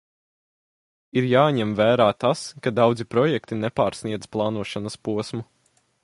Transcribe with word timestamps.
Ir 1.21 1.25
jāņem 1.31 1.73
vērā 1.81 2.07
tas, 2.23 2.41
ka 2.67 2.73
daudzi 2.79 3.07
projekti 3.15 3.57
nepārsniedz 3.65 4.31
plānošanas 4.37 4.97
posmu. 5.09 5.45